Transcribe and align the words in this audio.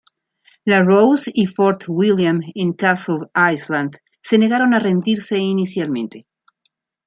La 0.65 0.81
Rose 0.83 1.29
y 1.31 1.45
Fort 1.45 1.83
William 1.87 2.41
en 2.55 2.73
Castle 2.73 3.27
Island 3.35 3.97
se 4.19 4.39
negaron 4.39 4.73
a 4.73 4.79
rendirse 4.79 5.37
inicialmente. 5.37 6.25